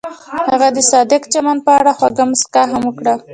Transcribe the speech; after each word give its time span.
هغې 0.51 0.69
د 0.75 0.79
صادق 0.91 1.21
چمن 1.33 1.57
په 1.65 1.71
اړه 1.79 1.91
خوږه 1.97 2.23
موسکا 2.29 2.63
هم 2.71 2.83
وکړه. 2.85 3.13